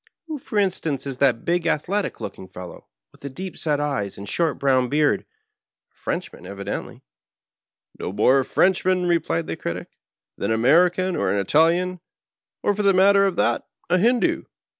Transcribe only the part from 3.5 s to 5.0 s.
set eyes and short brown